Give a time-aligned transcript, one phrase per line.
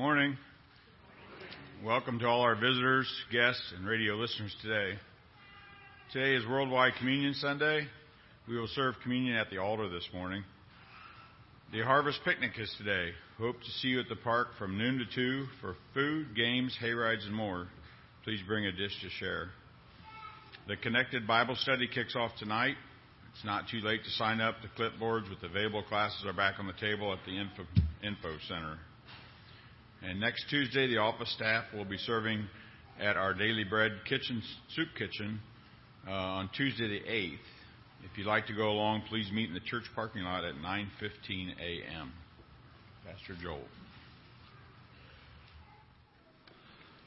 [0.00, 0.38] Morning.
[1.84, 4.98] Welcome to all our visitors, guests, and radio listeners today.
[6.10, 7.86] Today is Worldwide Communion Sunday.
[8.48, 10.42] We will serve communion at the altar this morning.
[11.70, 13.10] The Harvest Picnic is today.
[13.36, 16.92] Hope to see you at the park from noon to 2 for food, games, hay
[16.92, 17.68] rides, and more.
[18.24, 19.50] Please bring a dish to share.
[20.66, 22.76] The Connected Bible Study kicks off tonight.
[23.34, 24.54] It's not too late to sign up.
[24.62, 27.66] The clipboards with available classes are back on the table at the info,
[28.02, 28.78] info center.
[30.02, 32.46] And next Tuesday, the office staff will be serving
[32.98, 34.42] at our Daily Bread Kitchen
[34.74, 35.40] Soup Kitchen
[36.06, 37.38] uh, on Tuesday the 8th.
[38.10, 41.50] If you'd like to go along, please meet in the church parking lot at 9:15
[41.60, 42.12] a.m.
[43.04, 43.60] Pastor Joel.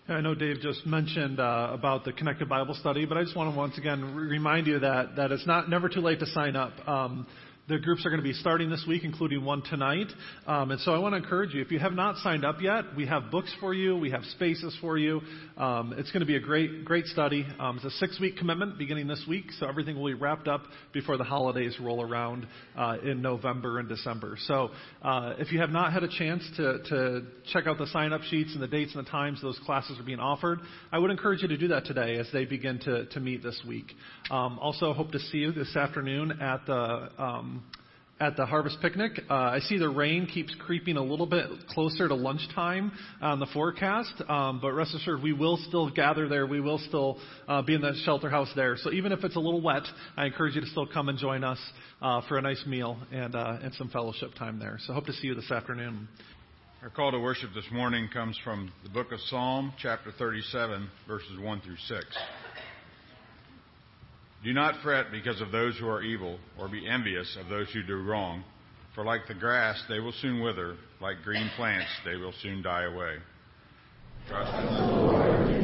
[0.07, 3.53] I know Dave just mentioned uh, about the Connected Bible Study, but I just want
[3.53, 6.73] to once again remind you that that it's not never too late to sign up.
[6.87, 7.25] Um,
[7.69, 10.07] the groups are going to be starting this week, including one tonight.
[10.45, 12.83] Um, and so I want to encourage you, if you have not signed up yet,
[12.97, 15.21] we have books for you, we have spaces for you.
[15.55, 17.45] Um, it's going to be a great, great study.
[17.59, 21.15] Um, it's a six-week commitment beginning this week, so everything will be wrapped up before
[21.15, 22.47] the holidays roll around
[22.77, 24.37] uh, in November and December.
[24.41, 24.71] So
[25.01, 27.21] uh, if you have not had a chance to, to
[27.53, 30.19] check out the sign-up sheets and the dates and the times those classes are being
[30.19, 30.59] offered,
[30.91, 33.61] I would encourage you to do that today as they begin to, to meet this
[33.65, 33.93] week.
[34.29, 37.62] Um, also, hope to see you this afternoon at the um,
[38.19, 39.19] at the harvest picnic.
[39.29, 42.91] Uh, I see the rain keeps creeping a little bit closer to lunchtime
[43.21, 46.45] on the forecast, um, but rest assured we will still gather there.
[46.45, 48.77] We will still uh, be in the shelter house there.
[48.77, 49.83] So even if it's a little wet,
[50.15, 51.59] I encourage you to still come and join us
[52.01, 54.77] uh, for a nice meal and uh, and some fellowship time there.
[54.85, 56.07] So hope to see you this afternoon.
[56.83, 61.39] Our call to worship this morning comes from the book of Psalm, chapter 37, verses
[61.39, 62.05] 1 through 6.
[64.43, 67.81] Do not fret because of those who are evil, or be envious of those who
[67.83, 68.43] do wrong.
[68.93, 72.83] For like the grass, they will soon wither, like green plants, they will soon die
[72.83, 73.15] away.
[74.27, 75.62] Trust in the Lord.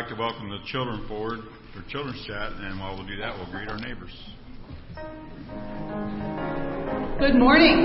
[0.00, 1.40] Like to welcome the children forward
[1.74, 4.16] for children's chat, and while we'll do that, we'll greet our neighbors.
[7.18, 7.84] Good morning.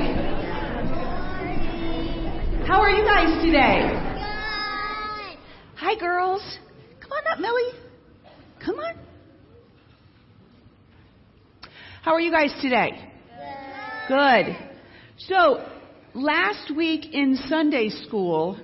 [2.66, 3.90] How are you guys today?
[5.76, 6.58] Hi, girls.
[7.02, 7.74] Come on up, Millie.
[8.64, 8.96] Come on.
[12.02, 12.92] How are you guys today?
[14.08, 14.56] Good.
[15.18, 15.68] So,
[16.14, 18.58] last week in Sunday school,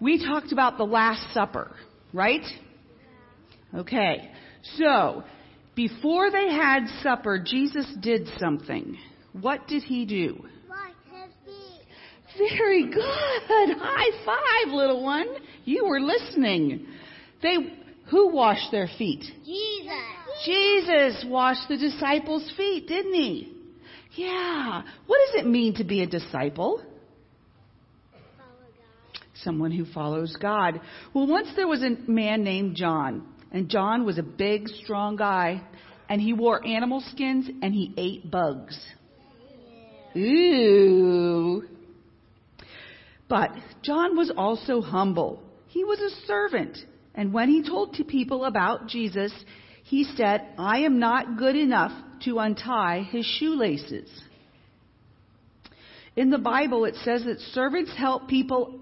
[0.00, 1.76] we talked about the Last Supper,
[2.12, 2.44] right?
[3.74, 4.30] Okay.
[4.76, 5.24] So,
[5.74, 8.96] before they had supper, Jesus did something.
[9.32, 10.44] What did he do?
[10.68, 10.94] Washed
[11.44, 12.50] feet.
[12.58, 13.76] Very good.
[13.78, 15.26] High five, little one.
[15.64, 16.86] You were listening.
[17.42, 17.56] They
[18.10, 19.24] who washed their feet?
[19.44, 19.92] Jesus.
[20.44, 23.52] Jesus washed the disciples' feet, didn't he?
[24.14, 24.82] Yeah.
[25.06, 26.82] What does it mean to be a disciple?
[29.42, 30.80] Someone who follows God.
[31.14, 35.62] Well, once there was a man named John, and John was a big, strong guy,
[36.08, 38.78] and he wore animal skins and he ate bugs.
[40.16, 41.62] Ooh.
[43.28, 45.40] But John was also humble.
[45.68, 46.76] He was a servant.
[47.14, 49.32] And when he told to people about Jesus,
[49.84, 51.92] he said, I am not good enough
[52.24, 54.10] to untie his shoelaces.
[56.16, 58.79] In the Bible, it says that servants help people,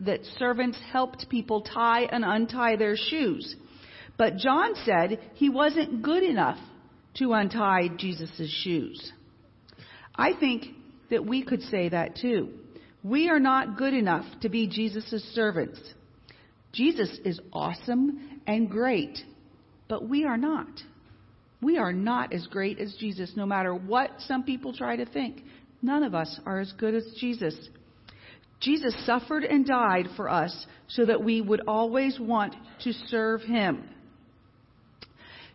[0.00, 3.54] that servants helped people tie and untie their shoes.
[4.16, 6.58] But John said he wasn't good enough
[7.14, 9.12] to untie Jesus' shoes.
[10.14, 10.66] I think
[11.10, 12.50] that we could say that too.
[13.02, 15.80] We are not good enough to be Jesus' servants.
[16.72, 19.18] Jesus is awesome and great,
[19.88, 20.68] but we are not.
[21.62, 25.42] We are not as great as Jesus, no matter what some people try to think.
[25.82, 27.56] None of us are as good as Jesus.
[28.60, 33.88] Jesus suffered and died for us so that we would always want to serve him.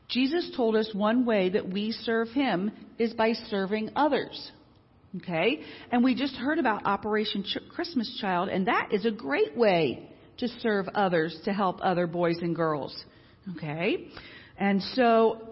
[0.08, 4.52] Jesus told us one way that we serve him is by serving others.
[5.18, 5.62] Okay?
[5.92, 10.10] And we just heard about Operation Ch- Christmas Child, and that is a great way
[10.38, 13.06] to serve others, to help other boys and girls.
[13.56, 14.08] Okay?
[14.58, 15.50] And so,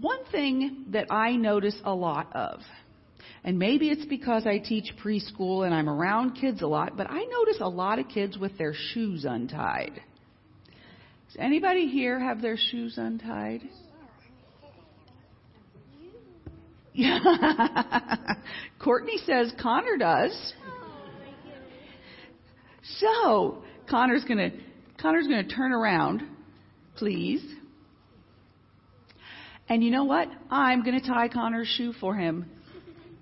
[0.00, 2.60] one thing that I notice a lot of,
[3.44, 7.24] and maybe it's because I teach preschool and I'm around kids a lot, but I
[7.24, 10.00] notice a lot of kids with their shoes untied.
[11.28, 13.62] Does anybody here have their shoes untied?
[18.82, 20.54] Courtney says Connor does.
[22.98, 24.50] So Connor's gonna
[25.00, 26.22] Connor's gonna turn around,
[26.96, 27.44] please.
[29.68, 30.28] And you know what?
[30.50, 32.50] I'm gonna tie Connor's shoe for him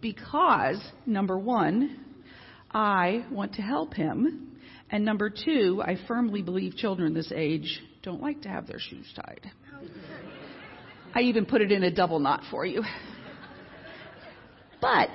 [0.04, 1.98] because number one,
[2.70, 4.58] I want to help him.
[4.90, 9.10] And number two, I firmly believe children this age don't like to have their shoes
[9.16, 9.50] tied.
[11.14, 12.82] I even put it in a double knot for you.
[14.82, 15.08] But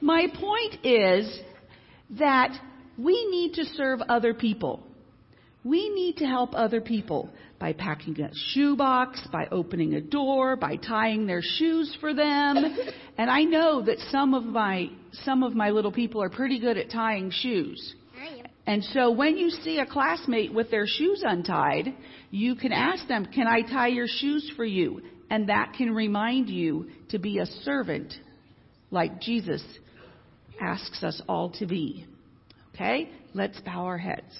[0.00, 1.38] my point is
[2.18, 2.58] that
[2.98, 4.82] we need to serve other people.
[5.64, 10.76] We need to help other people by packing a shoebox, by opening a door, by
[10.76, 12.76] tying their shoes for them.
[13.16, 14.90] And I know that some of my
[15.22, 17.94] some of my little people are pretty good at tying shoes.
[18.66, 21.94] And so when you see a classmate with their shoes untied,
[22.32, 26.48] you can ask them, "Can I tie your shoes for you?" And that can remind
[26.48, 28.12] you to be a servant
[28.90, 29.62] like Jesus
[30.60, 32.06] asks us all to be.
[32.74, 33.10] Okay?
[33.32, 34.34] Let's bow our heads.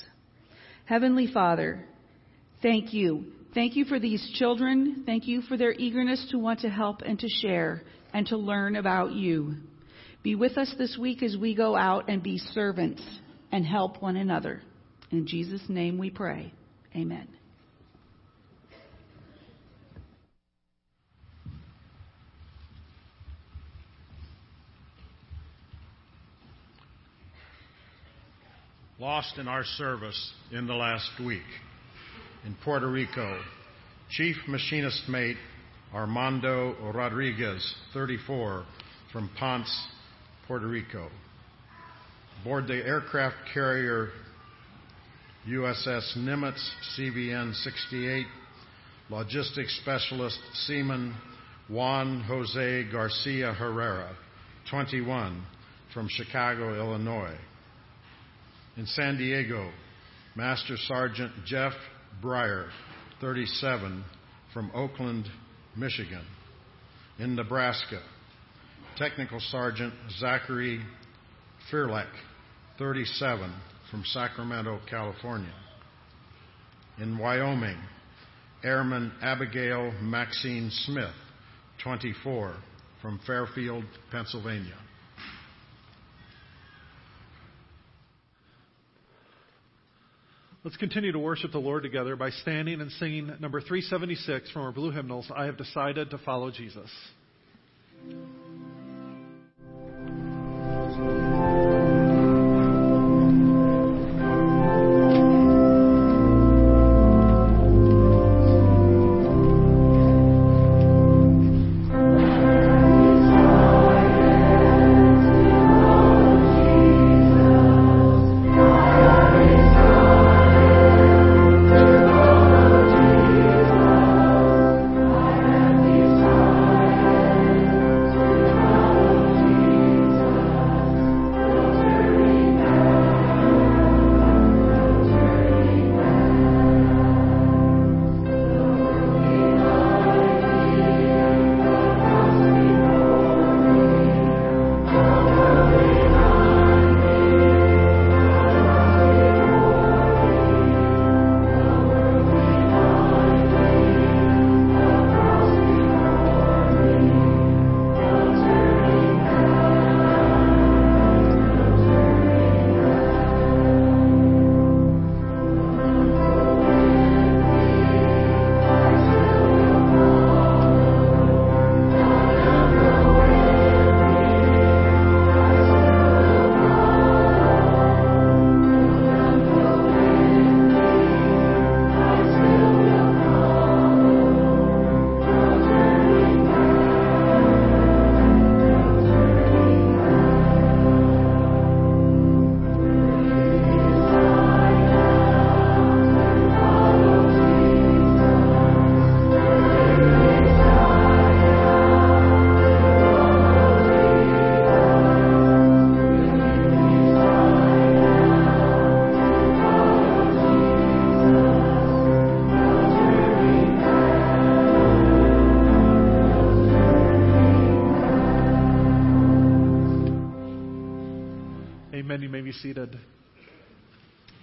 [0.87, 1.85] Heavenly Father,
[2.61, 3.25] thank you.
[3.55, 5.05] Thank you for these children.
[5.07, 8.77] Thank you for their eagerness to want to help and to share and to learn
[8.77, 9.57] about you.
[10.23, 13.03] Be with us this week as we go out and be servants
[13.53, 14.63] and help one another.
[15.11, 16.53] In Jesus' name we pray.
[16.97, 17.29] Amen.
[28.99, 31.43] Lost in our service in the last week
[32.45, 33.41] in Puerto Rico.
[34.11, 35.37] Chief Machinist Mate
[35.93, 38.65] Armando Rodriguez, 34,
[39.13, 39.87] from Ponce,
[40.47, 41.09] Puerto Rico.
[42.41, 44.11] Aboard the aircraft carrier
[45.49, 46.61] USS Nimitz
[46.99, 48.27] CVN 68,
[49.09, 51.15] logistics specialist seaman
[51.69, 54.17] Juan Jose Garcia Herrera,
[54.71, 55.45] 21,
[55.93, 57.37] from Chicago, Illinois.
[58.77, 59.71] In San Diego,
[60.35, 61.73] Master Sergeant Jeff
[62.23, 62.69] Breyer,
[63.21, 64.05] 37,
[64.53, 65.27] from Oakland,
[65.77, 66.25] Michigan.
[67.21, 68.01] In Nebraska,
[68.97, 70.81] Technical Sergeant Zachary
[71.71, 72.09] Fearlek,
[72.79, 73.53] 37,
[73.91, 75.55] from Sacramento, California.
[76.99, 77.79] in Wyoming,
[78.65, 81.15] Airman Abigail Maxine Smith,
[81.83, 82.57] 24,
[83.03, 84.79] from Fairfield, Pennsylvania.
[90.65, 94.73] Let's continue to worship the Lord together by standing and singing number 376 from our
[94.73, 96.91] blue hymnals, I Have Decided to Follow Jesus.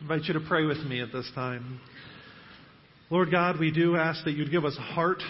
[0.01, 1.79] I invite you to pray with me at this time.
[3.11, 5.21] Lord God, we do ask that you'd give us a heart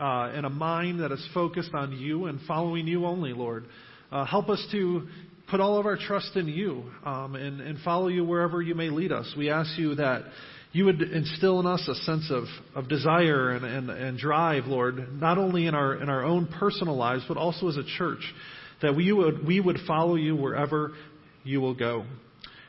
[0.00, 3.66] uh, and a mind that is focused on you and following you only, Lord.
[4.10, 5.06] Uh, help us to
[5.50, 8.88] put all of our trust in you um, and, and follow you wherever you may
[8.88, 9.30] lead us.
[9.36, 10.22] We ask you that
[10.72, 12.44] you would instill in us a sense of,
[12.74, 16.96] of desire and, and, and drive, Lord, not only in our, in our own personal
[16.96, 18.22] lives, but also as a church,
[18.80, 20.92] that we would, we would follow you wherever
[21.44, 22.06] you will go.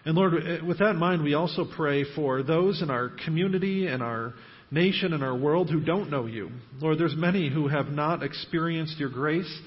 [0.05, 0.33] And Lord,
[0.65, 4.33] with that in mind, we also pray for those in our community and our
[4.71, 6.49] nation and our world who don't know you.
[6.79, 9.61] Lord, there's many who have not experienced your grace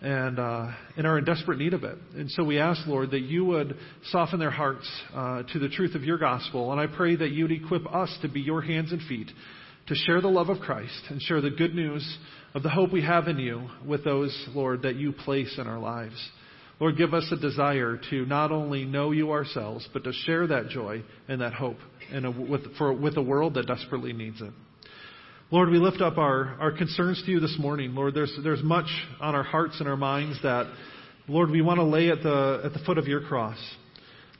[0.00, 1.96] and, uh, and are in desperate need of it.
[2.14, 3.76] And so we ask, Lord, that you would
[4.10, 6.72] soften their hearts uh, to the truth of your gospel.
[6.72, 9.30] And I pray that you'd equip us to be your hands and feet
[9.86, 12.18] to share the love of Christ and share the good news
[12.54, 15.78] of the hope we have in you with those, Lord, that you place in our
[15.78, 16.16] lives.
[16.80, 20.68] Lord, give us a desire to not only know you ourselves, but to share that
[20.68, 21.76] joy and that hope
[22.10, 24.52] in a, with, for, with a world that desperately needs it.
[25.50, 27.94] Lord, we lift up our, our concerns to you this morning.
[27.94, 28.88] Lord, there's, there's much
[29.20, 30.66] on our hearts and our minds that,
[31.28, 33.58] Lord, we want to lay at the, at the foot of your cross.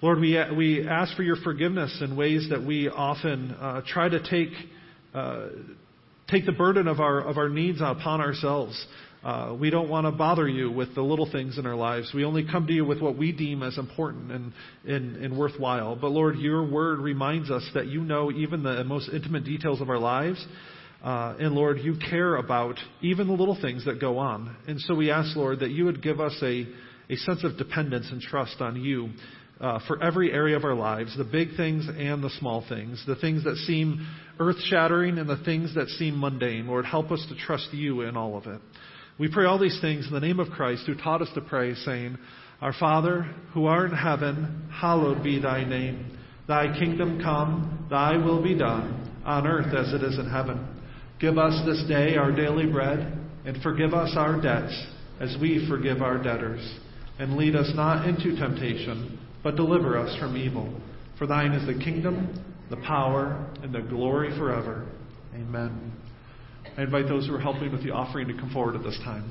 [0.03, 4.29] Lord, we, we ask for your forgiveness in ways that we often uh, try to
[4.29, 4.51] take,
[5.15, 5.47] uh,
[6.29, 8.85] take the burden of our, of our needs upon ourselves.
[9.25, 12.13] Uh, we don't want to bother you with the little things in our lives.
[12.15, 14.53] We only come to you with what we deem as important and,
[14.87, 15.97] and, and worthwhile.
[15.97, 19.89] But Lord, your word reminds us that you know even the most intimate details of
[19.89, 20.45] our lives.
[21.03, 24.55] Uh, and Lord, you care about even the little things that go on.
[24.69, 26.67] And so we ask, Lord, that you would give us a,
[27.09, 29.09] a sense of dependence and trust on you
[29.59, 33.17] uh, for every area of our lives, the big things and the small things, the
[33.17, 34.07] things that seem
[34.39, 36.67] earth shattering and the things that seem mundane.
[36.67, 38.61] Lord, help us to trust you in all of it.
[39.19, 41.75] We pray all these things in the name of Christ who taught us to pray,
[41.75, 42.19] saying,
[42.61, 43.23] Our Father,
[43.53, 46.19] who art in heaven, hallowed be thy name.
[46.49, 50.67] Thy kingdom come, thy will be done, on earth as it is in heaven.
[51.21, 54.75] Give us this day our daily bread, and forgive us our debts,
[55.21, 56.79] as we forgive our debtors.
[57.21, 60.81] And lead us not into temptation, but deliver us from evil.
[61.19, 64.89] For thine is the kingdom, the power, and the glory forever.
[65.35, 65.93] Amen.
[66.77, 69.25] I invite those who are helping with the offering to come forward at this time.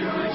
[0.00, 0.27] Amen.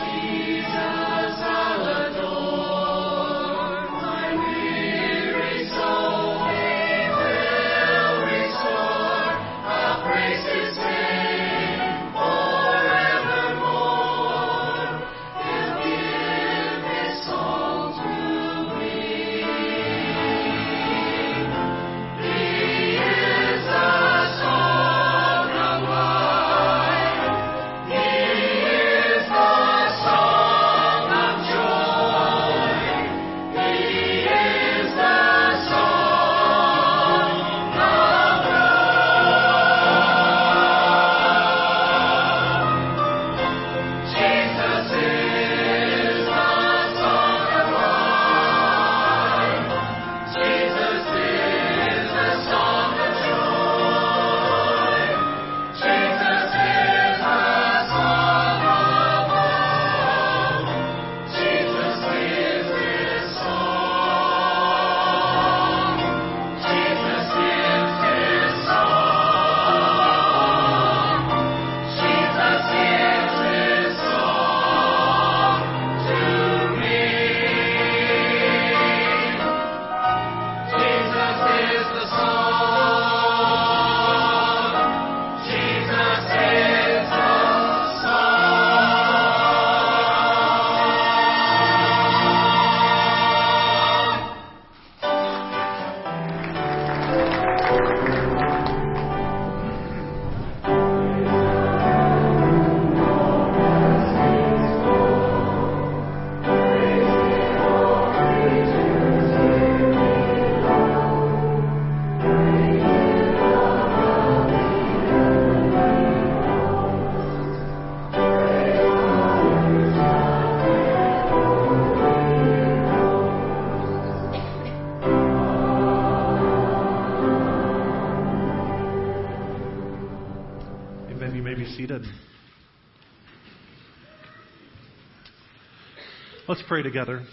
[136.56, 137.24] Let's pray together.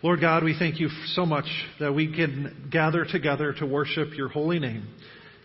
[0.00, 1.46] Lord God, we thank you so much
[1.80, 4.86] that we can gather together to worship your holy name.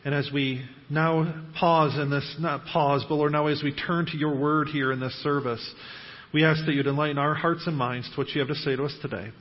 [0.06, 4.06] And as we now pause in this, not pause, but Lord, now as we turn
[4.12, 5.74] to your word here in this service,
[6.36, 8.76] we ask that you'd enlighten our hearts and minds to what you have to say
[8.76, 9.32] to us today.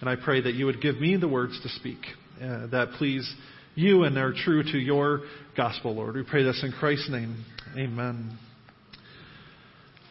[0.00, 1.98] And I pray that you would give me the words to speak
[2.40, 3.28] uh, that please
[3.74, 5.22] you and are true to your
[5.56, 6.14] gospel, Lord.
[6.14, 7.44] We pray this in Christ's name.
[7.76, 8.38] Amen.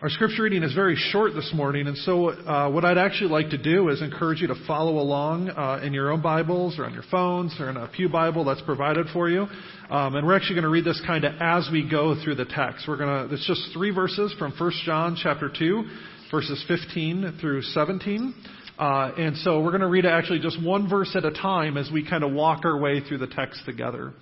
[0.02, 3.50] Our scripture reading is very short this morning, and so uh, what I'd actually like
[3.50, 6.94] to do is encourage you to follow along uh, in your own Bibles or on
[6.94, 9.42] your phones or in a Pew Bible that's provided for you.
[9.90, 12.46] Um, and we're actually going to read this kind of as we go through the
[12.46, 12.86] text.
[12.88, 13.34] We're going to.
[13.36, 15.84] It's just three verses from 1 John chapter 2,
[16.32, 18.34] verses 15 through 17.
[18.80, 21.92] Uh, and so we're going to read actually just one verse at a time as
[21.92, 24.14] we kind of walk our way through the text together.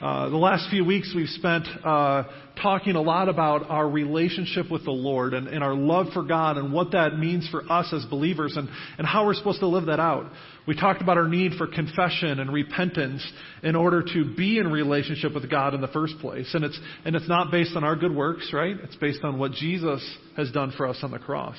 [0.00, 2.22] Uh, the last few weeks we've spent uh,
[2.62, 6.56] talking a lot about our relationship with the Lord and, and, our love for God
[6.56, 9.86] and what that means for us as believers and, and how we're supposed to live
[9.86, 10.30] that out.
[10.68, 13.26] We talked about our need for confession and repentance
[13.64, 16.48] in order to be in relationship with God in the first place.
[16.54, 18.76] And it's, and it's not based on our good works, right?
[18.84, 20.00] It's based on what Jesus
[20.36, 21.56] has done for us on the cross.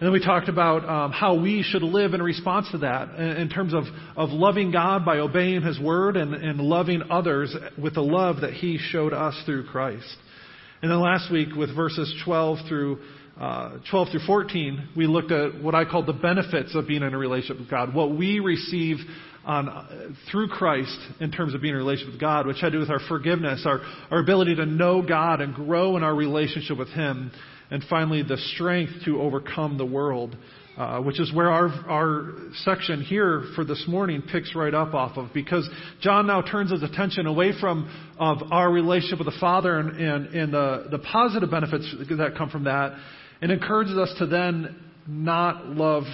[0.00, 3.36] And then we talked about um, how we should live in response to that in,
[3.36, 3.84] in, terms of,
[4.16, 8.54] of loving God by obeying His word and, and loving others with the love that
[8.54, 10.16] He showed us through Christ.
[10.80, 12.98] And then last week with verses 12 through
[13.38, 17.12] uh, 12 through 14, we looked at what I call the benefits of being in
[17.12, 18.96] a relationship with God, what we receive
[19.44, 22.72] on, uh, through Christ in terms of being in a relationship with God, which had
[22.72, 26.14] to do with our forgiveness, our, our ability to know God and grow in our
[26.14, 27.32] relationship with Him,
[27.70, 30.36] and finally, the strength to overcome the world,
[30.76, 35.16] uh, which is where our, our section here for this morning picks right up off
[35.16, 35.28] of.
[35.32, 35.68] Because
[36.00, 40.26] John now turns his attention away from of our relationship with the Father and, and,
[40.34, 42.96] and the, the positive benefits that come from that,
[43.40, 46.04] and encourages us to then not love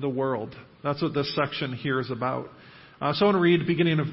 [0.00, 0.54] the world.
[0.82, 2.48] That's what this section here is about.
[3.00, 4.06] Uh, so I want to read beginning of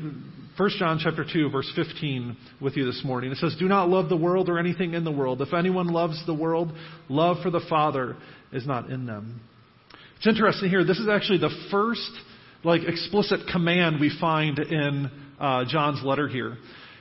[0.55, 3.31] 1 John chapter 2 verse 15 with you this morning.
[3.31, 5.41] It says, "Do not love the world or anything in the world.
[5.41, 6.71] If anyone loves the world,
[7.09, 8.15] love for the Father
[8.51, 9.41] is not in them."
[10.17, 10.83] It's interesting here.
[10.83, 12.11] This is actually the first
[12.63, 16.57] like explicit command we find in uh, John's letter here.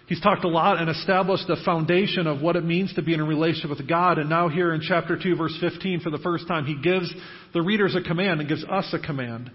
[0.06, 3.20] He's talked a lot and established the foundation of what it means to be in
[3.20, 4.18] a relationship with God.
[4.18, 7.12] And now, here in chapter 2, verse 15, for the first time, he gives
[7.54, 9.50] the readers a command and gives us a command.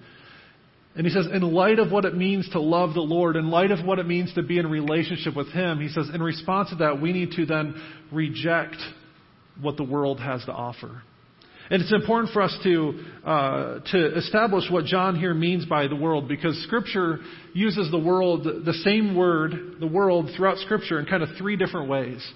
[0.98, 3.70] And he says, in light of what it means to love the Lord, in light
[3.70, 6.76] of what it means to be in relationship with Him, he says, in response to
[6.78, 7.76] that, we need to then
[8.12, 8.78] reject
[9.62, 11.04] what the world has to offer.
[11.70, 15.96] And it's important for us to, uh, to establish what John here means by the
[15.96, 17.20] world because Scripture
[17.54, 21.90] uses the world, the same word, the world, throughout Scripture in kind of three different
[21.90, 22.28] ways.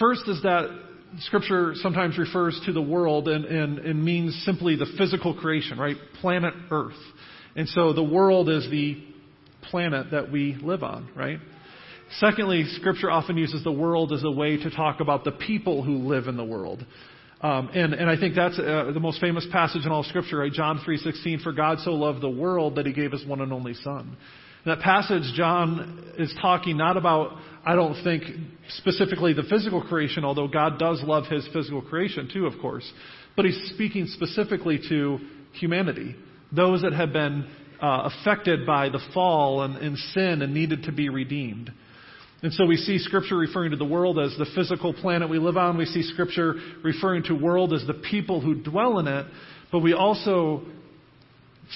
[0.00, 0.76] First is that
[1.20, 5.96] Scripture sometimes refers to the world and, and, and means simply the physical creation, right?
[6.20, 6.94] Planet Earth.
[7.56, 9.02] And so the world is the
[9.70, 11.38] planet that we live on, right?
[12.18, 15.98] Secondly, Scripture often uses the world as a way to talk about the people who
[15.98, 16.84] live in the world.
[17.40, 20.52] Um, and, and I think that's uh, the most famous passage in all Scripture, right?
[20.52, 23.74] John 3.16, For God so loved the world that he gave his one and only
[23.74, 24.16] Son.
[24.64, 28.22] In that passage, John is talking not about, I don't think,
[28.78, 32.88] specifically the physical creation, although God does love his physical creation too, of course.
[33.34, 35.18] But he's speaking specifically to
[35.54, 36.14] humanity
[36.54, 37.48] those that have been
[37.80, 41.72] uh, affected by the fall and, and sin and needed to be redeemed.
[42.42, 45.56] And so we see Scripture referring to the world as the physical planet we live
[45.56, 45.76] on.
[45.76, 49.26] We see Scripture referring to world as the people who dwell in it.
[49.70, 50.62] But we also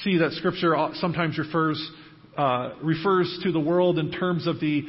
[0.02, 1.90] see that Scripture sometimes refers
[2.36, 4.82] uh, refers to the world in terms of the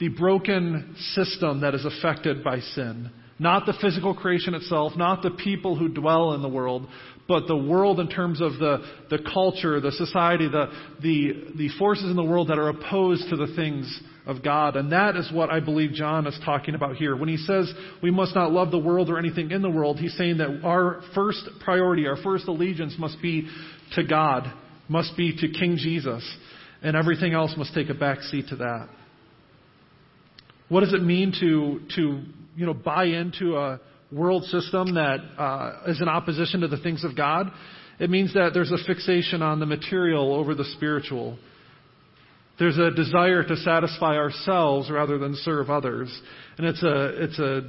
[0.00, 3.10] the broken system that is affected by sin.
[3.38, 6.86] Not the physical creation itself, not the people who dwell in the world,
[7.26, 8.78] but the world in terms of the,
[9.10, 10.66] the culture, the society, the,
[11.02, 14.76] the, the forces in the world that are opposed to the things of God.
[14.76, 17.16] And that is what I believe John is talking about here.
[17.16, 20.16] When he says we must not love the world or anything in the world, he's
[20.16, 23.48] saying that our first priority, our first allegiance must be
[23.94, 24.52] to God,
[24.88, 26.22] must be to King Jesus,
[26.82, 28.88] and everything else must take a back seat to that.
[30.68, 32.22] What does it mean to, to
[32.56, 33.80] you know, buy into a
[34.12, 37.50] world system that uh, is in opposition to the things of God.
[37.98, 41.38] It means that there's a fixation on the material over the spiritual.
[42.58, 46.08] There's a desire to satisfy ourselves rather than serve others.
[46.56, 47.62] And it's a, it's a,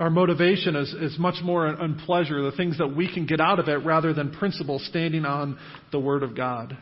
[0.00, 3.58] our motivation is, is much more on pleasure, the things that we can get out
[3.58, 5.58] of it rather than principle standing on
[5.92, 6.76] the Word of God.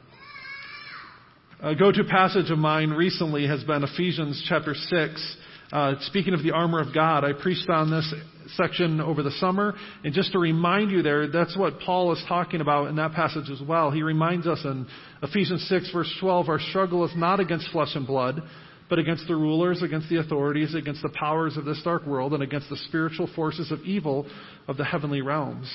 [1.62, 5.36] A go to passage of mine recently has been Ephesians chapter 6,
[5.72, 8.14] Uh, speaking of the armor of God, I preached on this
[8.54, 9.74] section over the summer,
[10.04, 13.50] and just to remind you there, that's what Paul is talking about in that passage
[13.50, 13.90] as well.
[13.90, 14.86] He reminds us in
[15.22, 18.42] Ephesians 6 verse 12, our struggle is not against flesh and blood,
[18.88, 22.44] but against the rulers, against the authorities, against the powers of this dark world, and
[22.44, 24.26] against the spiritual forces of evil
[24.68, 25.68] of the heavenly realms.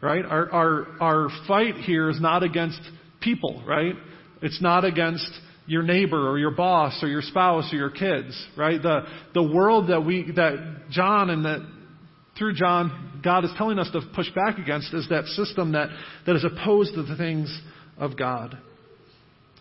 [0.00, 0.24] Right?
[0.24, 2.80] Our, our, our fight here is not against
[3.20, 3.94] people, right?
[4.40, 5.30] It's not against
[5.66, 8.82] your neighbor or your boss or your spouse or your kids, right?
[8.82, 11.66] The, the world that we, that John and that
[12.38, 15.88] through John, God is telling us to push back against is that system that,
[16.26, 17.60] that is opposed to the things
[17.96, 18.58] of God.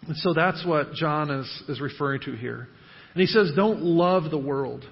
[0.07, 2.67] And so that's what John is, is referring to here.
[3.13, 4.83] And he says, don't love the world.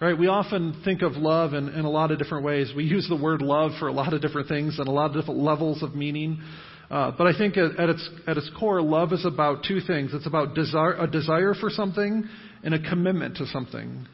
[0.00, 0.16] Right?
[0.16, 2.70] We often think of love in, in a lot of different ways.
[2.76, 5.16] We use the word love for a lot of different things and a lot of
[5.16, 6.42] different levels of meaning.
[6.90, 10.12] Uh, but I think at, at, its, at its core, love is about two things.
[10.14, 12.28] It's about desire, a desire for something
[12.62, 14.06] and a commitment to something.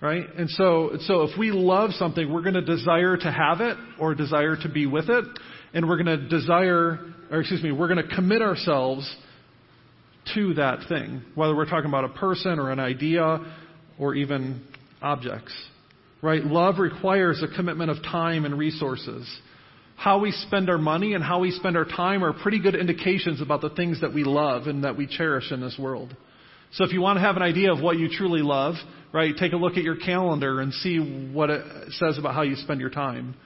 [0.00, 0.24] Right?
[0.36, 4.14] And so, so if we love something, we're going to desire to have it or
[4.14, 5.24] desire to be with it.
[5.72, 6.98] And we're going to desire,
[7.30, 9.12] or excuse me, we're going to commit ourselves
[10.34, 13.40] to that thing, whether we're talking about a person or an idea
[13.98, 14.62] or even
[15.02, 15.54] objects.
[16.22, 16.44] Right?
[16.44, 19.28] Love requires a commitment of time and resources.
[19.96, 23.40] How we spend our money and how we spend our time are pretty good indications
[23.40, 26.14] about the things that we love and that we cherish in this world.
[26.72, 28.74] So if you want to have an idea of what you truly love,
[29.12, 32.56] right, take a look at your calendar and see what it says about how you
[32.56, 33.36] spend your time.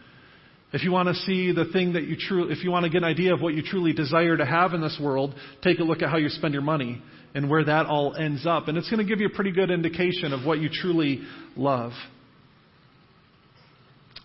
[0.72, 2.98] If you want to see the thing that you truly, if you want to get
[2.98, 6.02] an idea of what you truly desire to have in this world, take a look
[6.02, 7.02] at how you spend your money
[7.34, 8.68] and where that all ends up.
[8.68, 11.22] And it's going to give you a pretty good indication of what you truly
[11.56, 11.92] love.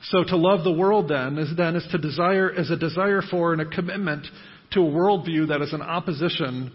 [0.03, 3.53] So to love the world then is then is to desire is a desire for
[3.53, 4.25] and a commitment
[4.71, 6.71] to a worldview that is in opposition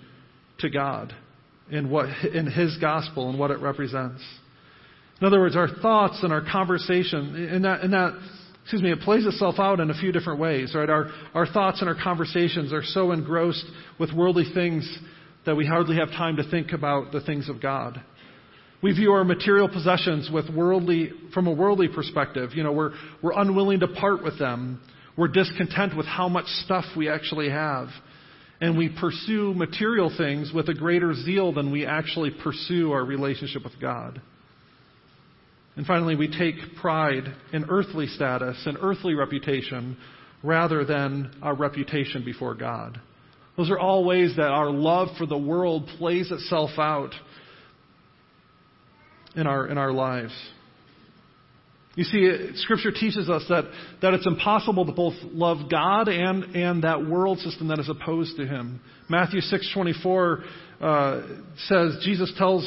[0.61, 1.15] to God
[1.71, 4.23] in what in His gospel and what it represents.
[5.21, 8.19] In other words, our thoughts and our conversation in that in that
[8.69, 10.91] excuse me, it plays itself out in a few different ways, right?
[10.91, 13.65] Our, our thoughts and our conversations are so engrossed
[13.99, 14.87] with worldly things
[15.47, 17.99] that we hardly have time to think about the things of God.
[18.83, 22.51] We view our material possessions with worldly, from a worldly perspective.
[22.55, 24.81] You know, we're, we're unwilling to part with them.
[25.17, 27.89] We're discontent with how much stuff we actually have.
[28.61, 33.65] And we pursue material things with a greater zeal than we actually pursue our relationship
[33.65, 34.21] with God.
[35.77, 39.97] And finally, we take pride in earthly status and earthly reputation
[40.43, 43.01] rather than our reputation before God.
[43.57, 47.13] Those are all ways that our love for the world plays itself out
[49.39, 50.33] in our, in our lives.
[51.95, 53.65] You see, Scripture teaches us that,
[54.03, 58.37] that it's impossible to both love God and, and that world system that is opposed
[58.37, 58.81] to Him.
[59.09, 60.45] Matthew 6.24
[60.81, 61.23] uh,
[61.67, 62.65] says, Jesus tells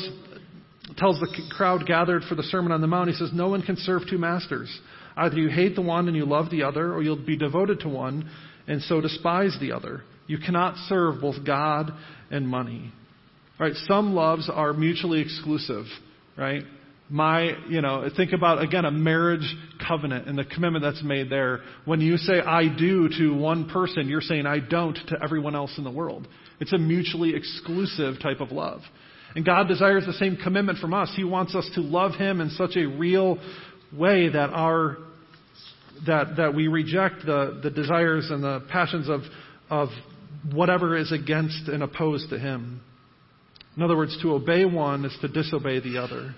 [0.97, 3.77] tells the crowd gathered for the Sermon on the Mount, he says, No one can
[3.77, 4.69] serve two masters.
[5.15, 7.89] Either you hate the one and you love the other, or you'll be devoted to
[7.89, 8.29] one
[8.67, 10.03] and so despise the other.
[10.27, 11.91] You cannot serve both God
[12.29, 12.91] and money.
[13.59, 13.73] Right?
[13.87, 15.85] Some loves are mutually exclusive,
[16.41, 16.63] right?
[17.07, 21.59] My, you know, think about again a marriage covenant and the commitment that's made there.
[21.85, 25.77] When you say I do to one person, you're saying I don't to everyone else
[25.77, 26.27] in the world.
[26.59, 28.81] It's a mutually exclusive type of love.
[29.35, 31.11] And God desires the same commitment from us.
[31.15, 33.37] He wants us to love Him in such a real
[33.93, 34.97] way that our
[36.07, 39.21] that that we reject the, the desires and the passions of
[39.69, 39.89] of
[40.51, 42.81] whatever is against and opposed to Him.
[43.81, 46.35] In other words, to obey one is to disobey the other.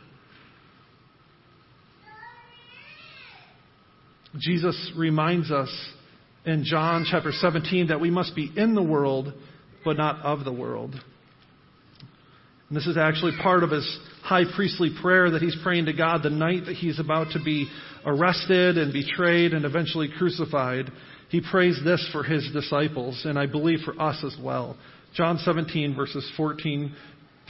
[4.40, 5.70] Jesus reminds us
[6.46, 9.34] in John chapter 17 that we must be in the world,
[9.84, 10.94] but not of the world.
[12.70, 16.24] And this is actually part of his high priestly prayer that he's praying to God
[16.24, 17.70] the night that he's about to be
[18.06, 20.90] arrested and betrayed and eventually crucified.
[21.28, 24.78] He prays this for his disciples, and I believe for us as well.
[25.14, 26.96] John 17, verses 14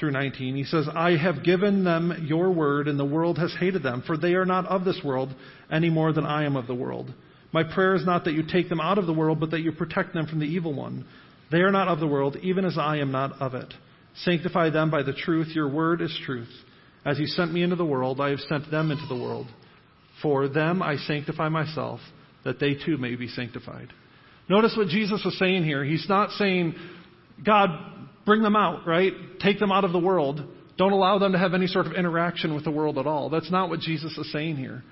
[0.03, 0.57] through 19.
[0.57, 4.17] He says, I have given them your word, and the world has hated them, for
[4.17, 5.33] they are not of this world
[5.71, 7.13] any more than I am of the world.
[7.53, 9.71] My prayer is not that you take them out of the world, but that you
[9.71, 11.05] protect them from the evil one.
[11.53, 13.73] They are not of the world, even as I am not of it.
[14.25, 15.55] Sanctify them by the truth.
[15.55, 16.51] Your word is truth.
[17.05, 19.47] As you sent me into the world, I have sent them into the world.
[20.21, 22.01] For them I sanctify myself,
[22.43, 23.87] that they too may be sanctified.
[24.49, 25.85] Notice what Jesus is saying here.
[25.85, 26.75] He's not saying,
[27.45, 27.69] God,
[28.25, 29.13] bring them out, right?
[29.39, 30.41] Take them out of the world.
[30.77, 33.29] Don't allow them to have any sort of interaction with the world at all.
[33.29, 34.83] That's not what Jesus is saying here.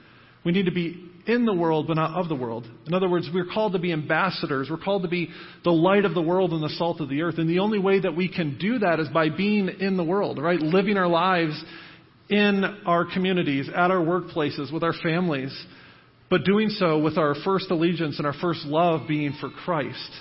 [0.44, 2.68] We need to be in the world, but not of the world.
[2.88, 4.70] In other words, we're called to be ambassadors.
[4.70, 5.30] We're called to be
[5.64, 7.38] the light of the world and the salt of the earth.
[7.38, 10.40] And the only way that we can do that is by being in the world,
[10.40, 10.60] right?
[10.60, 11.64] Living our lives
[12.30, 15.54] in our communities, at our workplaces, with our families,
[16.30, 20.12] but doing so with our first allegiance and our first love being for Christ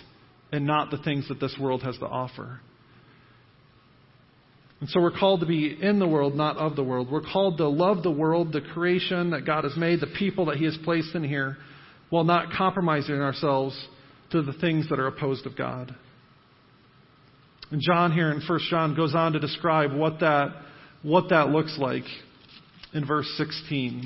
[0.53, 2.61] and not the things that this world has to offer.
[4.81, 7.11] And so we're called to be in the world, not of the world.
[7.11, 10.57] We're called to love the world, the creation that God has made, the people that
[10.57, 11.59] He has placed in here,
[12.09, 13.79] while not compromising ourselves
[14.31, 15.95] to the things that are opposed of God.
[17.71, 20.49] And John here in 1 John goes on to describe what that,
[21.03, 22.05] what that looks like
[22.95, 24.03] in verse 16.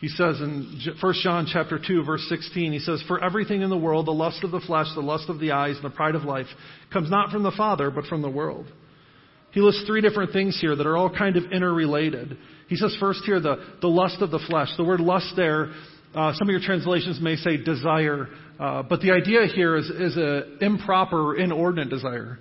[0.00, 3.76] He says in 1 John chapter 2 verse 16, he says, For everything in the
[3.76, 6.24] world, the lust of the flesh, the lust of the eyes, and the pride of
[6.24, 6.46] life,
[6.92, 8.66] comes not from the Father, but from the world.
[9.52, 12.36] He lists three different things here that are all kind of interrelated.
[12.68, 14.68] He says first here, the, the lust of the flesh.
[14.76, 15.70] The word lust there,
[16.14, 18.28] uh, some of your translations may say desire,
[18.58, 22.38] uh, but the idea here is, is an improper, inordinate desire.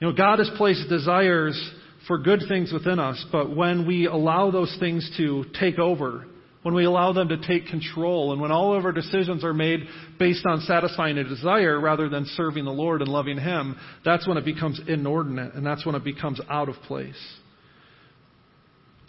[0.00, 1.58] You know, God has placed desires
[2.06, 6.26] for good things within us, but when we allow those things to take over,
[6.62, 9.80] when we allow them to take control, and when all of our decisions are made
[10.18, 14.36] based on satisfying a desire rather than serving the Lord and loving Him, that's when
[14.36, 17.16] it becomes inordinate, and that's when it becomes out of place.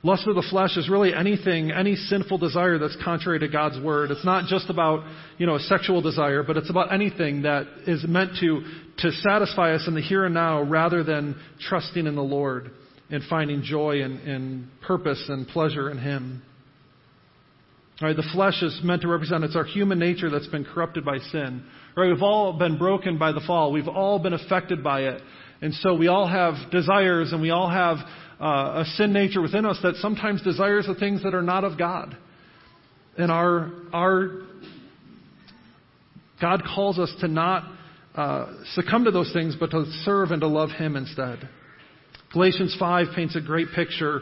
[0.02, 4.12] Lust of the flesh is really anything, any sinful desire that's contrary to God's word.
[4.12, 5.04] It's not just about,
[5.38, 8.62] you know, a sexual desire, but it's about anything that is meant to,
[9.00, 12.72] to satisfy us in the here and now rather than trusting in the Lord
[13.10, 16.44] and finding joy and, and purpose and pleasure in Him.
[18.02, 21.18] Right, the flesh is meant to represent it's our human nature that's been corrupted by
[21.18, 21.64] sin.
[21.98, 23.74] Right, we've all been broken by the fall.
[23.74, 25.22] We've all been affected by it.
[25.62, 27.98] And so we all have desires and we all have
[28.40, 31.78] uh, a sin nature within us that sometimes desires the things that are not of
[31.78, 32.16] God.
[33.18, 34.44] And our, our
[36.40, 37.70] God calls us to not
[38.16, 41.50] uh, succumb to those things, but to serve and to love Him instead.
[42.32, 44.22] Galatians 5 paints a great picture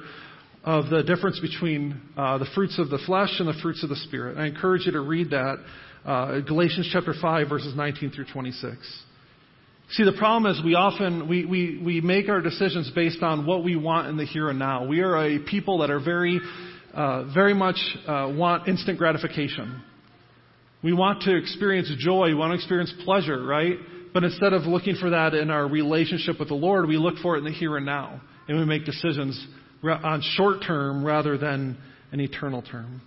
[0.63, 3.95] of the difference between uh, the fruits of the flesh and the fruits of the
[3.95, 4.37] Spirit.
[4.37, 5.57] I encourage you to read that,
[6.05, 8.77] uh, Galatians chapter 5, verses 19 through 26.
[9.91, 13.63] See, the problem is we often, we, we, we make our decisions based on what
[13.63, 14.85] we want in the here and now.
[14.85, 16.41] We are a people that are very,
[16.93, 19.81] uh, very much uh, want instant gratification.
[20.83, 23.77] We want to experience joy, we want to experience pleasure, right?
[24.13, 27.35] But instead of looking for that in our relationship with the Lord, we look for
[27.35, 28.21] it in the here and now.
[28.47, 29.45] And we make decisions
[29.83, 31.77] on short term rather than
[32.11, 33.01] an eternal term.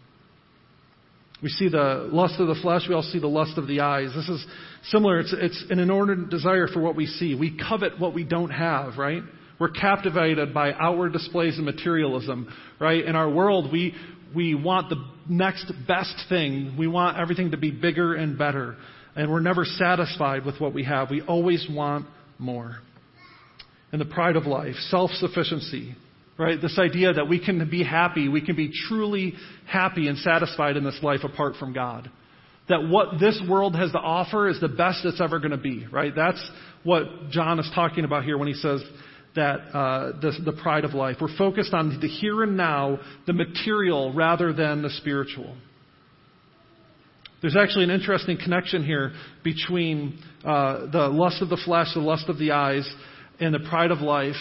[1.43, 2.83] We see the lust of the flesh.
[2.89, 4.11] We also see the lust of the eyes.
[4.15, 4.45] This is
[4.85, 5.21] similar.
[5.21, 7.35] It's, it's an inordinate desire for what we see.
[7.35, 9.23] We covet what we don't have, right?
[9.59, 13.05] We're captivated by outward displays of materialism, right?
[13.05, 13.95] In our world, we,
[14.35, 16.77] we want the next best thing.
[16.79, 18.77] We want everything to be bigger and better.
[19.17, 21.11] And we're never satisfied with what we have.
[21.11, 22.07] We always want
[22.39, 22.77] more.
[23.93, 25.95] And the pride of life, self sufficiency,
[26.41, 26.59] Right?
[26.59, 29.35] This idea that we can be happy, we can be truly
[29.67, 32.11] happy and satisfied in this life apart from God.
[32.71, 35.87] That what this world has to offer is the best it's ever going to be,
[35.93, 36.15] right?
[36.17, 36.43] That's
[36.83, 38.83] what John is talking about here when he says
[39.37, 41.17] that uh, the, the pride of life.
[41.21, 45.55] We're focused on the here and now, the material, rather than the spiritual.
[47.43, 49.13] There's actually an interesting connection here
[49.45, 52.91] between uh, the lust of the flesh, the lust of the eyes,
[53.41, 54.41] and the pride of life,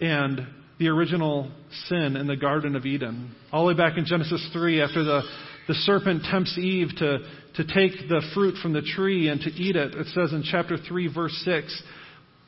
[0.00, 0.40] and
[0.78, 1.50] the original
[1.88, 3.34] sin in the Garden of Eden.
[3.52, 5.22] All the way back in Genesis 3, after the,
[5.68, 7.18] the serpent tempts Eve to,
[7.54, 10.76] to take the fruit from the tree and to eat it, it says in chapter
[10.76, 11.82] 3, verse 6,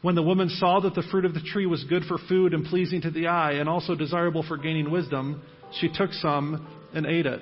[0.02, 2.66] when the woman saw that the fruit of the tree was good for food and
[2.66, 5.42] pleasing to the eye and also desirable for gaining wisdom,
[5.80, 7.40] she took some and ate it.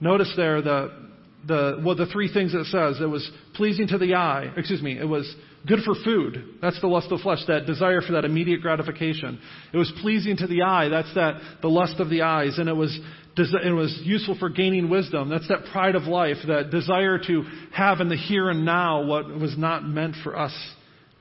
[0.00, 0.99] Notice there the,
[1.46, 3.00] the, well, the three things it says.
[3.00, 4.52] It was pleasing to the eye.
[4.56, 4.98] Excuse me.
[4.98, 5.34] It was
[5.66, 6.58] Good for food.
[6.62, 9.38] That's the lust of the flesh, that desire for that immediate gratification.
[9.72, 10.88] It was pleasing to the eye.
[10.88, 12.58] That's that, the lust of the eyes.
[12.58, 12.98] And it was,
[13.36, 15.28] it was useful for gaining wisdom.
[15.28, 19.28] That's that pride of life, that desire to have in the here and now what
[19.28, 20.54] was not meant for us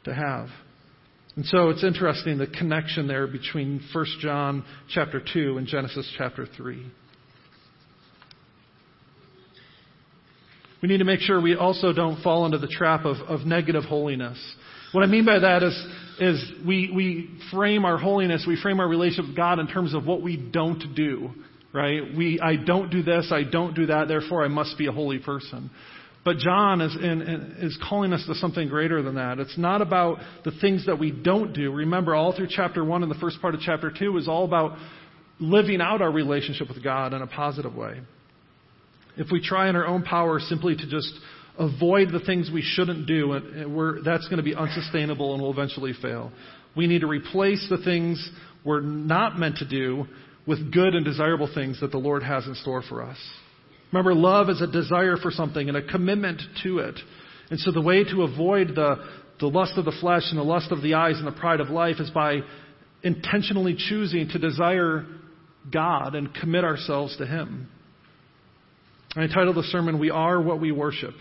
[0.06, 0.48] to have.
[1.36, 6.46] And so it's interesting the connection there between 1 John chapter 2 and Genesis chapter
[6.46, 6.90] 3.
[10.82, 13.84] We need to make sure we also don't fall into the trap of, of negative
[13.84, 14.38] holiness.
[14.92, 15.86] What I mean by that is,
[16.20, 20.06] is we, we frame our holiness, we frame our relationship with God in terms of
[20.06, 21.32] what we don't do,
[21.74, 22.02] right?
[22.16, 25.20] We, I don't do this, I don't do that, therefore I must be a holy
[25.20, 25.70] person.
[26.26, 29.40] But John is, in, in, is calling us to something greater than that.
[29.40, 31.72] It's not about the things that we don't do.
[31.72, 34.78] Remember, all through chapter 1 and the first part of chapter 2 is all about
[35.40, 38.02] living out our relationship with God in a positive way
[39.20, 41.12] if we try in our own power simply to just
[41.60, 45.94] avoid the things we shouldn't do, and that's going to be unsustainable and will eventually
[46.02, 46.32] fail.
[46.76, 48.28] We need to replace the things
[48.64, 50.06] we're not meant to do
[50.48, 53.18] with good and desirable things that the Lord has in store for us.
[53.92, 56.98] Remember, love is a desire for something and a commitment to it.
[57.50, 59.04] And so the way to avoid the,
[59.42, 61.70] the lust of the flesh and the lust of the eyes and the pride of
[61.70, 62.40] life is by
[63.04, 65.06] intentionally choosing to desire
[65.70, 67.68] God and commit ourselves to Him.
[69.16, 71.16] I entitled the sermon, We Are What We Worship.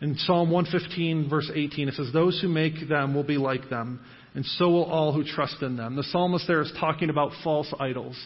[0.00, 4.00] In Psalm 115, verse 18, it says, Those who make them will be like them,
[4.34, 5.96] and so will all who trust in them.
[5.96, 8.16] The psalmist there is talking about false idols,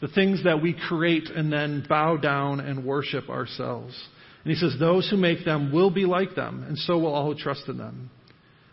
[0.00, 4.00] the things that we create and then bow down and worship ourselves.
[4.44, 7.32] And he says, Those who make them will be like them, and so will all
[7.32, 8.08] who trust in them.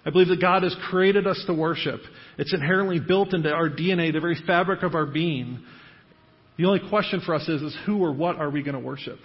[0.05, 2.01] I believe that God has created us to worship.
[2.37, 5.59] It's inherently built into our DNA, the very fabric of our being.
[6.57, 9.17] The only question for us is, is who or what are we going to worship?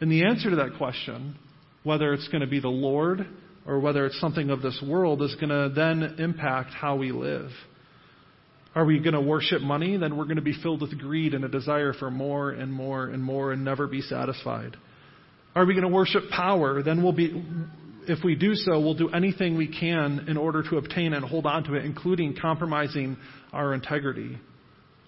[0.00, 1.36] And the answer to that question,
[1.82, 3.26] whether it's going to be the Lord
[3.66, 7.50] or whether it's something of this world, is going to then impact how we live.
[8.74, 9.96] Are we going to worship money?
[9.96, 13.06] Then we're going to be filled with greed and a desire for more and more
[13.08, 14.76] and more and never be satisfied.
[15.54, 16.82] Are we going to worship power?
[16.82, 17.44] Then we'll be,
[18.06, 21.44] if we do so, we'll do anything we can in order to obtain and hold
[21.44, 23.16] on to it, including compromising
[23.52, 24.38] our integrity.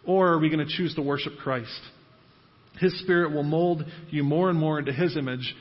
[0.04, 1.80] Or are we going to choose to worship Christ?
[2.80, 5.54] His Spirit will mold you more and more into His image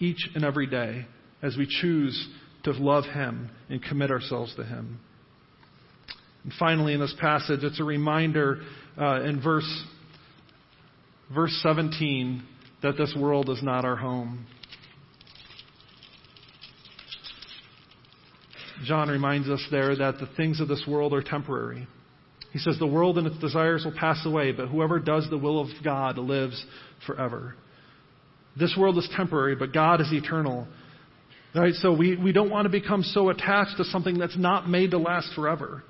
[0.00, 1.06] each and every day
[1.42, 2.28] as we choose
[2.64, 4.98] to love Him and commit ourselves to Him.
[6.42, 8.60] And finally, in this passage, it's a reminder
[9.00, 9.84] uh, in verse,
[11.34, 12.42] verse 17
[12.82, 14.46] that this world is not our home.
[18.84, 21.86] John reminds us there that the things of this world are temporary.
[22.54, 25.60] He says, The world and its desires will pass away, but whoever does the will
[25.60, 26.64] of God lives
[27.04, 27.56] forever.
[28.56, 30.68] This world is temporary, but God is eternal.
[31.52, 31.74] Right?
[31.74, 34.98] So we, we don't want to become so attached to something that's not made to
[34.98, 35.82] last forever.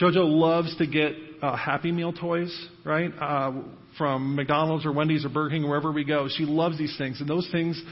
[0.00, 3.10] JoJo loves to get uh, Happy Meal toys, right?
[3.20, 3.52] Uh,
[3.98, 6.26] from McDonald's or Wendy's or Burger King, wherever we go.
[6.34, 7.82] She loves these things, and those things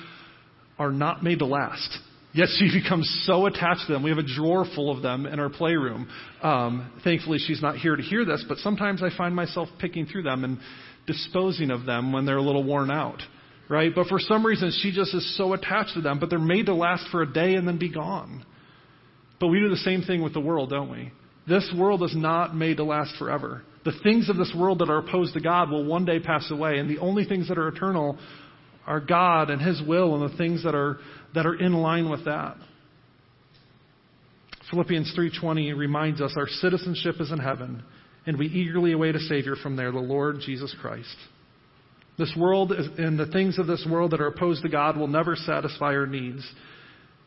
[0.79, 1.99] are not made to last.
[2.39, 4.05] Yet she becomes so attached to them.
[4.05, 6.09] We have a drawer full of them in our playroom.
[6.41, 10.23] Um, thankfully, she's not here to hear this, but sometimes I find myself picking through
[10.23, 10.61] them and
[11.05, 13.21] disposing of them when they're a little worn out.
[13.69, 13.93] Right?
[13.93, 16.75] But for some reason, she just is so attached to them, but they're made to
[16.75, 18.47] last for a day and then be gone.
[19.41, 21.13] But we do the same thing with the world, don't we?
[21.49, 23.63] This world is not made to last forever.
[23.85, 26.79] The things of this world that are opposed to God will one day pass away,
[26.79, 28.17] and the only things that are eternal
[28.89, 30.99] are God and His will and the things that are,
[31.35, 32.57] that are in line with that.
[34.71, 37.83] Philippians 3:20 reminds us our citizenship is in heaven,
[38.27, 41.17] and we eagerly await a Savior from there, the Lord Jesus Christ.
[42.19, 45.07] This world is, and the things of this world that are opposed to God will
[45.07, 46.43] never satisfy our needs.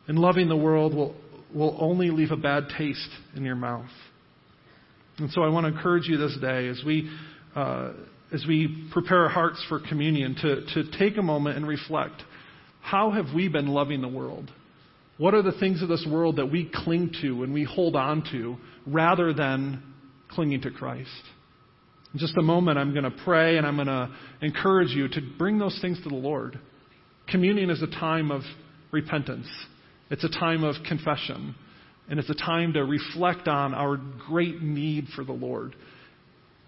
[0.06, 1.14] And loving the world will,
[1.54, 3.88] will only leave a bad taste in your mouth.
[5.18, 7.10] And so I want to encourage you this day as we,
[7.54, 7.92] uh,
[8.32, 12.22] as we prepare our hearts for communion to, to take a moment and reflect.
[12.80, 14.50] How have we been loving the world?
[15.18, 18.24] What are the things of this world that we cling to and we hold on
[18.32, 18.56] to
[18.86, 19.82] rather than
[20.30, 21.10] clinging to Christ?
[22.12, 24.10] In just a moment, I'm going to pray and I'm going to
[24.40, 26.58] encourage you to bring those things to the Lord.
[27.28, 28.42] Communion is a time of
[28.90, 29.46] repentance,
[30.10, 31.54] it's a time of confession.
[32.08, 35.74] And it's a time to reflect on our great need for the Lord.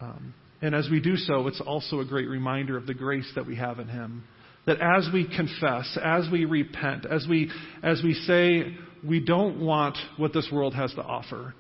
[0.01, 0.33] Um,
[0.65, 3.55] and as we do so, it's also a great reminder of the grace that we
[3.57, 4.25] have in Him.
[4.65, 7.51] That as we confess, as we repent, as we,
[7.83, 8.75] as we say
[9.07, 11.55] we don't want what this world has to offer,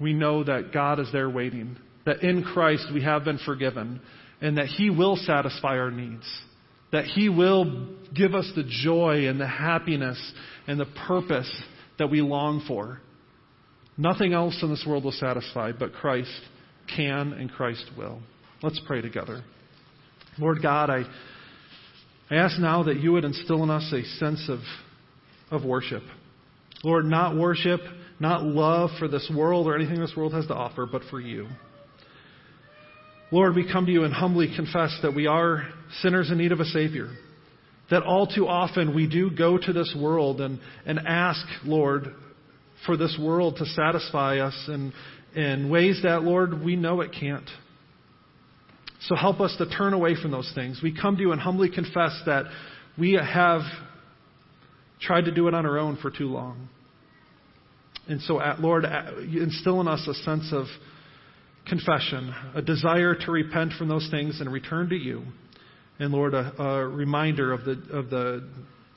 [0.00, 1.76] we know that God is there waiting.
[2.06, 4.00] That in Christ we have been forgiven.
[4.40, 6.30] And that He will satisfy our needs.
[6.92, 10.20] That He will give us the joy and the happiness
[10.68, 11.52] and the purpose
[11.98, 13.00] that we long for.
[13.98, 16.30] Nothing else in this world will satisfy, but Christ
[16.96, 18.20] can and Christ will.
[18.62, 19.42] Let's pray together.
[20.38, 21.04] Lord God, I,
[22.30, 24.60] I ask now that you would instill in us a sense of,
[25.50, 26.02] of worship.
[26.84, 27.80] Lord, not worship,
[28.18, 31.48] not love for this world or anything this world has to offer, but for you.
[33.30, 35.66] Lord, we come to you and humbly confess that we are
[36.00, 37.08] sinners in need of a Savior
[37.92, 42.06] that all too often we do go to this world and, and ask, Lord,
[42.86, 44.94] for this world to satisfy us in,
[45.34, 47.48] in ways that, Lord, we know it can't.
[49.02, 50.80] So help us to turn away from those things.
[50.82, 52.44] We come to you and humbly confess that
[52.98, 53.62] we have
[55.00, 56.68] tried to do it on our own for too long.
[58.08, 60.66] And so, Lord, instill in us a sense of
[61.66, 65.22] confession, a desire to repent from those things and return to you.
[65.98, 68.48] And Lord, a, a reminder of the, of the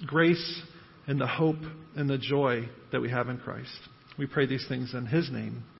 [0.06, 0.62] grace
[1.08, 1.60] and the hope
[1.96, 3.78] and the joy that we have in Christ.
[4.18, 5.64] We pray these things in His name.